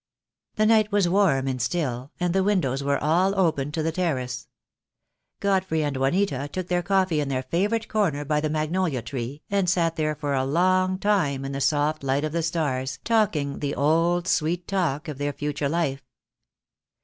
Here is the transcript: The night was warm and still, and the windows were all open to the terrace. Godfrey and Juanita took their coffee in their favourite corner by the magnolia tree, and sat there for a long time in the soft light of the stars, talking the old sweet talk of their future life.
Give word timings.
The 0.55 0.65
night 0.65 0.91
was 0.91 1.07
warm 1.07 1.47
and 1.47 1.61
still, 1.61 2.11
and 2.19 2.33
the 2.33 2.43
windows 2.43 2.81
were 2.81 2.97
all 2.97 3.39
open 3.39 3.71
to 3.73 3.83
the 3.83 3.91
terrace. 3.91 4.47
Godfrey 5.39 5.83
and 5.83 5.95
Juanita 5.95 6.49
took 6.51 6.69
their 6.69 6.81
coffee 6.81 7.19
in 7.19 7.29
their 7.29 7.43
favourite 7.43 7.87
corner 7.87 8.25
by 8.25 8.41
the 8.41 8.49
magnolia 8.49 9.03
tree, 9.03 9.43
and 9.51 9.69
sat 9.69 9.97
there 9.97 10.15
for 10.15 10.33
a 10.33 10.43
long 10.43 10.97
time 10.97 11.45
in 11.45 11.51
the 11.51 11.61
soft 11.61 12.03
light 12.03 12.23
of 12.23 12.31
the 12.31 12.41
stars, 12.41 12.97
talking 13.03 13.59
the 13.59 13.75
old 13.75 14.27
sweet 14.27 14.67
talk 14.67 15.07
of 15.07 15.19
their 15.19 15.33
future 15.33 15.69
life. 15.69 16.01